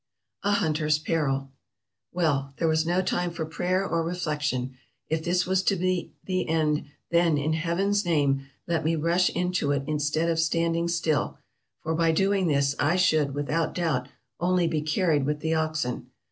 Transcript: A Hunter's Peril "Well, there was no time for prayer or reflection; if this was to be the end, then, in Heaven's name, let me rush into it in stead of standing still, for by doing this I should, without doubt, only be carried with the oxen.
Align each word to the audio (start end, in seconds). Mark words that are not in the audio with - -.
A 0.41 0.53
Hunter's 0.53 0.97
Peril 0.97 1.51
"Well, 2.11 2.55
there 2.57 2.67
was 2.67 2.87
no 2.87 3.03
time 3.03 3.29
for 3.29 3.45
prayer 3.45 3.87
or 3.87 4.01
reflection; 4.01 4.73
if 5.09 5.23
this 5.23 5.45
was 5.45 5.61
to 5.65 5.75
be 5.75 6.11
the 6.23 6.49
end, 6.49 6.85
then, 7.11 7.37
in 7.37 7.53
Heaven's 7.53 8.03
name, 8.03 8.47
let 8.65 8.83
me 8.83 8.95
rush 8.95 9.29
into 9.29 9.71
it 9.71 9.83
in 9.85 9.99
stead 9.99 10.27
of 10.27 10.39
standing 10.39 10.87
still, 10.87 11.37
for 11.81 11.93
by 11.93 12.11
doing 12.13 12.47
this 12.47 12.73
I 12.79 12.95
should, 12.95 13.35
without 13.35 13.75
doubt, 13.75 14.09
only 14.39 14.67
be 14.67 14.81
carried 14.81 15.23
with 15.27 15.39
the 15.41 15.53
oxen. 15.53 16.07